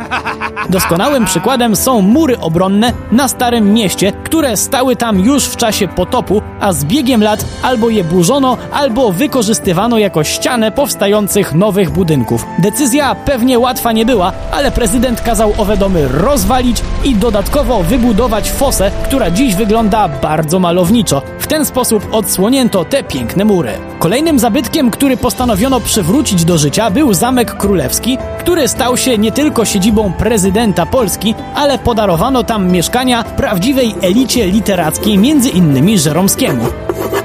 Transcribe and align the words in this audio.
Doskonałym 0.70 1.25
przykładem 1.25 1.77
są 1.77 2.03
mury 2.03 2.39
obronne 2.41 2.92
na 3.12 3.28
Starym 3.28 3.75
Mieście, 3.75 4.12
które 4.25 4.56
stały 4.56 4.97
tam 4.97 5.20
już 5.20 5.45
w 5.45 5.56
czasie 5.56 5.89
potopu, 5.89 6.42
a 6.61 6.73
z 6.73 6.84
biegiem 6.84 7.23
lat 7.23 7.45
albo 7.62 7.91
je 7.91 8.05
burzono, 8.05 8.56
albo 8.73 9.12
wykorzystywano 9.12 9.98
jako 9.98 10.25
ścianę 10.25 10.70
powstających 10.70 11.55
nowych 11.55 11.91
budynków. 11.91 12.47
Decyzja 12.58 13.14
pewnie 13.14 13.58
łatwa 13.58 13.92
nie 13.92 14.06
była, 14.06 14.33
ale 14.53 14.70
prezydent 14.70 15.20
kazał 15.20 15.53
owe 15.58 15.77
domy 15.77 16.08
rozwalić 16.08 16.83
i 17.05 17.14
dodatkowo 17.14 17.83
wybudować 17.83 18.51
fosę, 18.51 18.91
która 19.05 19.30
dziś 19.30 19.55
wygląda 19.55 20.08
bardzo 20.08 20.58
malowniczo. 20.58 21.23
W 21.39 21.47
ten 21.47 21.64
sposób 21.64 22.08
odsłonięto 22.12 22.84
te 22.84 23.03
piękne 23.03 23.45
mury. 23.45 23.70
Kolejnym 23.98 24.39
zabytkiem, 24.39 24.91
który 24.91 25.17
postanowiono 25.17 25.80
przywrócić 25.80 26.45
do 26.45 26.58
życia, 26.58 26.91
był 26.91 27.14
Zamek 27.14 27.56
Królewski, 27.56 28.19
który 28.39 28.69
stał 28.69 28.97
się 28.97 29.19
nie 29.19 29.33
tylko 29.33 29.64
siedzibą 29.64 30.12
prezydenta 30.12 30.55
Polski, 30.90 31.34
ale 31.54 31.78
podarowano 31.78 32.44
tam 32.44 32.72
mieszkania 32.72 33.24
prawdziwej 33.24 33.94
elicie 34.02 34.46
literackiej, 34.46 35.18
między 35.18 35.48
innymi 35.48 35.98
Żeromskiemu. 35.98 36.64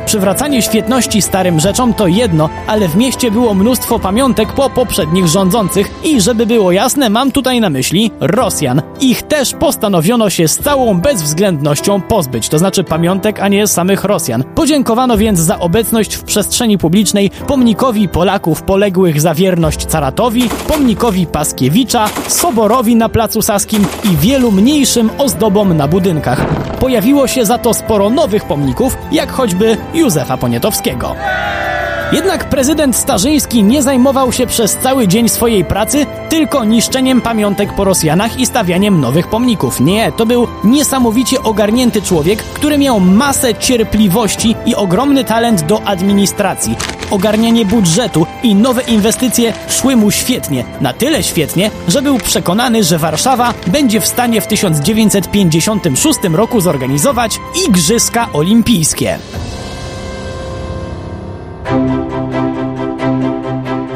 Przywracanie 0.05 0.61
świetności 0.61 1.21
starym 1.21 1.59
rzeczom 1.59 1.93
to 1.93 2.07
jedno, 2.07 2.49
ale 2.67 2.87
w 2.87 2.95
mieście 2.95 3.31
było 3.31 3.53
mnóstwo 3.53 3.99
pamiątek 3.99 4.53
po 4.53 4.69
poprzednich 4.69 5.27
rządzących 5.27 5.91
i 6.03 6.21
żeby 6.21 6.45
było 6.45 6.71
jasne, 6.71 7.09
mam 7.09 7.31
tutaj 7.31 7.61
na 7.61 7.69
myśli 7.69 8.11
Rosjan. 8.19 8.81
Ich 9.01 9.21
też 9.21 9.53
postanowiono 9.53 10.29
się 10.29 10.47
z 10.47 10.57
całą 10.57 10.99
bezwzględnością 10.99 12.01
pozbyć, 12.01 12.49
to 12.49 12.57
znaczy 12.57 12.83
pamiątek, 12.83 13.39
a 13.39 13.47
nie 13.47 13.67
samych 13.67 14.03
Rosjan. 14.03 14.43
Podziękowano 14.55 15.17
więc 15.17 15.39
za 15.39 15.59
obecność 15.59 16.15
w 16.15 16.23
przestrzeni 16.23 16.77
publicznej 16.77 17.31
pomnikowi 17.47 18.09
Polaków 18.09 18.61
poległych 18.61 19.21
za 19.21 19.33
wierność 19.33 19.85
Caratowi, 19.85 20.49
pomnikowi 20.67 21.25
Paskiewicza, 21.27 22.09
Soborowi 22.27 22.95
na 22.95 23.09
Placu 23.09 23.41
Saskim 23.41 23.85
i 24.03 24.17
wielu 24.17 24.51
mniejszym 24.51 25.09
ozdobom 25.17 25.77
na 25.77 25.87
budynkach. 25.87 26.45
Pojawiło 26.79 27.27
się 27.27 27.45
za 27.45 27.57
to 27.57 27.73
sporo 27.73 28.09
nowych 28.09 28.45
pomników, 28.45 28.97
jak 29.11 29.31
choćby 29.31 29.77
Józefa 29.93 30.37
Poniatowskiego. 30.37 31.15
Jednak 32.11 32.49
prezydent 32.49 32.95
Starzyński 32.95 33.63
nie 33.63 33.83
zajmował 33.83 34.31
się 34.31 34.47
przez 34.47 34.77
cały 34.77 35.07
dzień 35.07 35.29
swojej 35.29 35.65
pracy 35.65 36.05
tylko 36.29 36.65
niszczeniem 36.65 37.21
pamiątek 37.21 37.73
po 37.73 37.83
Rosjanach 37.83 38.39
i 38.39 38.45
stawianiem 38.45 39.01
nowych 39.01 39.27
pomników. 39.27 39.79
Nie, 39.79 40.11
to 40.11 40.25
był 40.25 40.47
niesamowicie 40.63 41.43
ogarnięty 41.43 42.01
człowiek, 42.01 42.43
który 42.43 42.77
miał 42.77 42.99
masę 42.99 43.55
cierpliwości 43.55 44.55
i 44.65 44.75
ogromny 44.75 45.23
talent 45.23 45.61
do 45.61 45.83
administracji. 45.83 46.75
Ogarnianie 47.11 47.65
budżetu 47.65 48.25
i 48.43 48.55
nowe 48.55 48.81
inwestycje 48.81 49.53
szły 49.69 49.95
mu 49.95 50.11
świetnie. 50.11 50.63
Na 50.81 50.93
tyle 50.93 51.23
świetnie, 51.23 51.71
że 51.87 52.01
był 52.01 52.17
przekonany, 52.17 52.83
że 52.83 52.97
Warszawa 52.97 53.53
będzie 53.67 54.01
w 54.01 54.07
stanie 54.07 54.41
w 54.41 54.47
1956 54.47 56.19
roku 56.33 56.61
zorganizować 56.61 57.39
Igrzyska 57.67 58.29
Olimpijskie. 58.33 59.19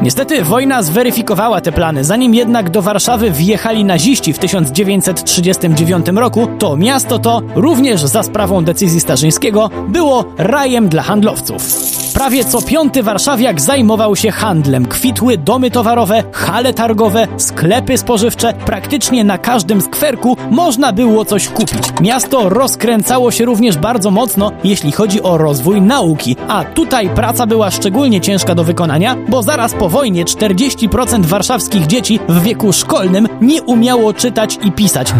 Niestety 0.06 0.44
wojna 0.44 0.82
zweryfikowała 0.82 1.60
te 1.60 1.72
plany. 1.72 2.04
Zanim 2.04 2.34
jednak 2.34 2.70
do 2.70 2.82
Warszawy 2.82 3.30
wjechali 3.30 3.84
naziści 3.84 4.32
w 4.32 4.38
1939 4.38 6.06
roku, 6.14 6.48
to 6.58 6.76
miasto 6.76 7.18
to, 7.18 7.42
również 7.54 8.00
za 8.00 8.22
sprawą 8.22 8.64
decyzji 8.64 9.00
Starzyńskiego, 9.00 9.70
było 9.88 10.24
rajem 10.38 10.88
dla 10.88 11.02
handlowców. 11.02 11.96
Prawie 12.16 12.44
co 12.44 12.62
piąty 12.62 13.02
warszawiak 13.02 13.60
zajmował 13.60 14.16
się 14.16 14.30
handlem. 14.30 14.86
Kwitły 14.86 15.38
domy 15.38 15.70
towarowe, 15.70 16.24
hale 16.32 16.74
targowe, 16.74 17.28
sklepy 17.36 17.98
spożywcze. 17.98 18.54
Praktycznie 18.66 19.24
na 19.24 19.38
każdym 19.38 19.80
skwerku 19.80 20.36
można 20.50 20.92
było 20.92 21.24
coś 21.24 21.48
kupić. 21.48 21.82
Miasto 22.00 22.48
rozkręcało 22.48 23.30
się 23.30 23.44
również 23.44 23.78
bardzo 23.78 24.10
mocno, 24.10 24.52
jeśli 24.64 24.92
chodzi 24.92 25.22
o 25.22 25.38
rozwój 25.38 25.80
nauki. 25.80 26.36
A 26.48 26.64
tutaj 26.64 27.08
praca 27.08 27.46
była 27.46 27.70
szczególnie 27.70 28.20
ciężka 28.20 28.54
do 28.54 28.64
wykonania, 28.64 29.16
bo 29.28 29.42
zaraz 29.42 29.74
po 29.74 29.88
wojnie 29.96 30.24
40% 30.24 31.24
warszawskich 31.24 31.86
dzieci 31.86 32.20
w 32.28 32.42
wieku 32.42 32.72
szkolnym 32.72 33.28
nie 33.40 33.62
umiało 33.62 34.12
czytać 34.12 34.58
i 34.64 34.72
pisać. 34.72 35.14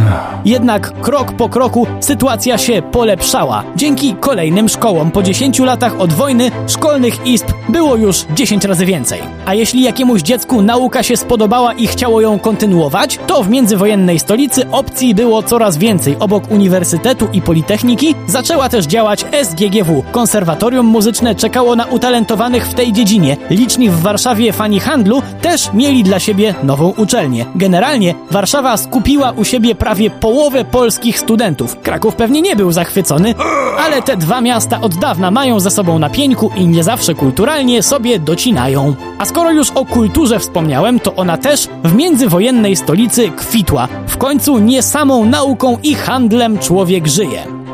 Jednak 0.45 1.01
krok 1.01 1.33
po 1.33 1.49
kroku 1.49 1.87
sytuacja 2.01 2.59
się 2.59 2.83
polepszała. 2.83 3.65
Dzięki 3.77 4.15
kolejnym 4.15 4.69
szkołom 4.69 5.11
po 5.11 5.23
10 5.23 5.59
latach 5.59 6.01
od 6.01 6.13
wojny 6.13 6.51
szkolnych 6.69 7.27
izb 7.27 7.47
było 7.69 7.97
już 7.97 8.25
10 8.35 8.65
razy 8.65 8.87
więcej. 8.87 9.21
A 9.47 9.55
jeśli 9.55 9.83
jakiemuś 9.83 10.23
dziecku 10.23 10.63
nauka 10.63 11.03
się 11.03 11.17
spodobała 11.17 11.73
i 11.73 11.87
chciało 11.87 12.21
ją 12.21 12.39
kontynuować, 12.39 13.19
to 13.27 13.43
w 13.43 13.51
międzywojennej 13.51 14.19
stolicy 14.19 14.71
opcji 14.71 15.15
było 15.15 15.43
coraz 15.43 15.77
więcej. 15.77 16.17
Obok 16.19 16.51
uniwersytetu 16.51 17.29
i 17.33 17.43
politechniki 17.43 18.15
zaczęła 18.27 18.69
też 18.69 18.87
działać 18.87 19.25
SGGW. 19.43 20.05
Konserwatorium 20.13 20.87
muzyczne 20.87 21.35
czekało 21.35 21.77
na 21.77 21.85
utalentowanych 21.85 22.69
w 22.69 22.75
tej 22.75 22.93
dziedzinie. 22.93 23.37
Liczni 23.51 23.91
w 23.91 24.01
Warszawie 24.01 24.53
fani 24.53 24.66
handlu 24.81 25.23
też 25.43 25.73
mieli 25.73 26.03
dla 26.03 26.19
siebie 26.19 26.55
nową 26.63 26.93
uczelnię. 26.97 27.47
Generalnie 27.55 28.15
Warszawa 28.31 28.77
skupiła 28.77 29.31
u 29.31 29.45
siebie 29.45 29.75
prawie 29.75 30.11
połowę 30.11 30.65
polskich 30.65 31.19
studentów. 31.19 31.81
Kraków 31.81 32.15
pewnie 32.15 32.43
nie 32.43 32.57
był 32.57 32.73
zachwycony, 32.73 33.35
ale 33.79 34.03
te 34.03 34.17
dwa 34.17 34.41
miasta 34.41 34.81
od 34.81 34.95
dawna 34.95 35.31
mają 35.31 35.61
ze 35.61 35.71
sobą 35.71 35.99
na 35.99 36.11
pieńku 36.11 36.51
i 36.57 36.67
nie 36.67 36.85
zawsze 36.85 37.15
kulturalnie 37.15 37.83
sobie 37.83 38.19
docinają. 38.19 38.95
A 39.19 39.25
skoro 39.25 39.51
już 39.51 39.71
o 39.71 39.85
kulturze 39.85 40.39
wspomniałem, 40.39 41.01
to 41.01 41.15
ona 41.15 41.37
też 41.37 41.69
w 41.85 41.95
międzywojennej 41.95 42.77
stolicy 42.77 43.31
kwitła. 43.31 43.89
W 44.07 44.17
końcu 44.17 44.59
nie 44.59 44.83
samą 44.83 45.25
nauką 45.25 45.79
i 45.83 45.95
handlem 45.95 46.59
człowiek 46.59 47.07
żyje. 47.07 47.66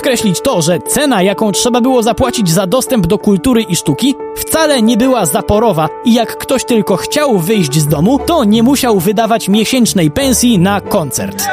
Podkreślić 0.00 0.40
to, 0.40 0.62
że 0.62 0.78
cena, 0.78 1.22
jaką 1.22 1.52
trzeba 1.52 1.80
było 1.80 2.02
zapłacić 2.02 2.50
za 2.50 2.66
dostęp 2.66 3.06
do 3.06 3.18
kultury 3.18 3.62
i 3.62 3.76
sztuki, 3.76 4.14
wcale 4.36 4.82
nie 4.82 4.96
była 4.96 5.26
zaporowa 5.26 5.88
i 6.04 6.14
jak 6.14 6.36
ktoś 6.38 6.64
tylko 6.64 6.96
chciał 6.96 7.38
wyjść 7.38 7.78
z 7.78 7.86
domu, 7.86 8.18
to 8.26 8.44
nie 8.44 8.62
musiał 8.62 9.00
wydawać 9.00 9.48
miesięcznej 9.48 10.10
pensji 10.10 10.58
na 10.58 10.80
koncert. 10.80 11.48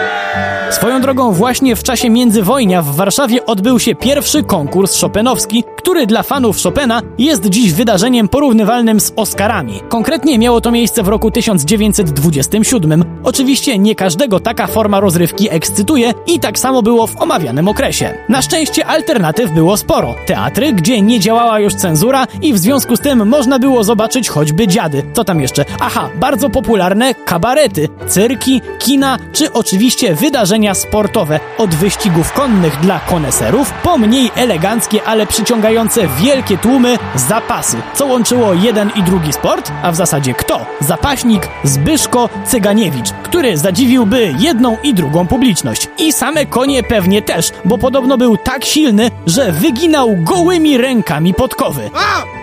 Swoją 0.71 1.01
drogą 1.01 1.31
właśnie 1.31 1.75
w 1.75 1.83
czasie 1.83 2.09
międzywojnia 2.09 2.81
w 2.81 2.95
Warszawie 2.95 3.45
odbył 3.45 3.79
się 3.79 3.95
pierwszy 3.95 4.43
konkurs 4.43 5.01
Chopinowski, 5.01 5.63
który 5.77 6.07
dla 6.07 6.23
fanów 6.23 6.57
Chopina 6.63 7.01
jest 7.17 7.45
dziś 7.45 7.73
wydarzeniem 7.73 8.27
porównywalnym 8.27 8.99
z 8.99 9.13
Oscarami. 9.15 9.81
Konkretnie 9.89 10.39
miało 10.39 10.61
to 10.61 10.71
miejsce 10.71 11.03
w 11.03 11.07
roku 11.07 11.31
1927. 11.31 13.05
Oczywiście 13.23 13.79
nie 13.79 13.95
każdego 13.95 14.39
taka 14.39 14.67
forma 14.67 14.99
rozrywki 14.99 15.47
ekscytuje 15.51 16.13
i 16.27 16.39
tak 16.39 16.59
samo 16.59 16.81
było 16.81 17.07
w 17.07 17.21
omawianym 17.21 17.67
okresie. 17.67 18.17
Na 18.37 18.41
szczęście 18.41 18.85
alternatyw 18.85 19.51
było 19.51 19.77
sporo. 19.77 20.15
Teatry, 20.25 20.73
gdzie 20.73 21.01
nie 21.01 21.19
działała 21.19 21.59
już 21.59 21.75
cenzura 21.75 22.27
i 22.41 22.53
w 22.53 22.57
związku 22.57 22.95
z 22.95 22.99
tym 22.99 23.27
można 23.27 23.59
było 23.59 23.83
zobaczyć 23.83 24.29
choćby 24.29 24.67
dziady. 24.67 25.03
Co 25.13 25.23
tam 25.23 25.41
jeszcze? 25.41 25.65
Aha, 25.79 26.09
bardzo 26.15 26.49
popularne 26.49 27.13
kabarety, 27.13 27.89
cyrki, 28.07 28.61
kina 28.79 29.17
czy 29.33 29.53
oczywiście 29.53 30.15
wydarzenia 30.15 30.73
sportowe. 30.73 31.39
Od 31.57 31.75
wyścigów 31.75 32.33
konnych 32.33 32.79
dla 32.79 32.99
koneserów 32.99 33.73
po 33.83 33.97
mniej 33.97 34.31
eleganckie, 34.35 35.03
ale 35.03 35.27
przyciągające 35.27 36.07
wielkie 36.07 36.57
tłumy 36.57 36.97
zapasy. 37.15 37.77
Co 37.95 38.05
łączyło 38.05 38.53
jeden 38.53 38.91
i 38.95 39.03
drugi 39.03 39.33
sport? 39.33 39.71
A 39.83 39.91
w 39.91 39.95
zasadzie 39.95 40.33
kto? 40.33 40.65
Zapaśnik 40.79 41.49
Zbyszko 41.63 42.29
Cyganiewicz, 42.45 43.11
który 43.27 43.57
zadziwiłby 43.57 44.33
jedną 44.39 44.77
i 44.83 44.93
drugą 44.93 45.27
publiczność. 45.27 45.87
I 45.97 46.13
same 46.13 46.45
konie 46.45 46.83
pewnie 46.83 47.21
też, 47.21 47.51
bo 47.65 47.77
podobno 47.77 48.17
był 48.17 48.37
tak 48.37 48.65
silny, 48.65 49.11
że 49.25 49.51
wyginał 49.51 50.15
gołymi 50.17 50.77
rękami 50.77 51.33
podkowy. 51.33 51.89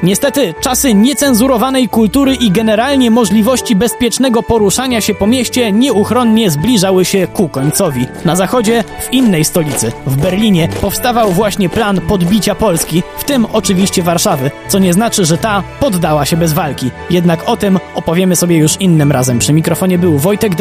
Niestety, 0.03 0.55
czasy 0.61 0.95
niecenzurowanej 0.95 1.89
kultury 1.89 2.35
i 2.35 2.51
generalnie 2.51 3.11
możliwości 3.11 3.77
bezpiecznego 3.77 4.43
poruszania 4.43 5.01
się 5.01 5.15
po 5.15 5.27
mieście 5.27 5.73
nieuchronnie 5.73 6.51
zbliżały 6.51 7.05
się 7.05 7.27
ku 7.27 7.49
końcowi. 7.49 8.07
Na 8.25 8.37
zachodzie, 8.37 8.85
w 9.01 9.13
innej 9.13 9.45
stolicy, 9.45 9.93
w 10.07 10.17
Berlinie, 10.17 10.69
powstawał 10.81 11.33
właśnie 11.33 11.69
plan 11.69 12.01
podbicia 12.01 12.55
Polski, 12.55 13.03
w 13.19 13.25
tym 13.25 13.47
oczywiście 13.53 14.03
Warszawy, 14.03 14.51
co 14.69 14.79
nie 14.79 14.93
znaczy, 14.93 15.25
że 15.25 15.39
ta 15.39 15.63
poddała 15.81 16.25
się 16.25 16.37
bez 16.37 16.53
walki. 16.53 16.91
Jednak 17.11 17.49
o 17.49 17.57
tym 17.57 17.79
opowiemy 17.95 18.37
sobie 18.37 18.57
już 18.57 18.77
innym 18.81 19.13
razem. 19.13 19.39
Przy 19.39 19.53
mikrofonie 19.53 19.99
był 19.99 20.19
Wojtek 20.19 20.55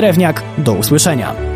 Do 0.58 0.74
usłyszenia. 0.74 1.53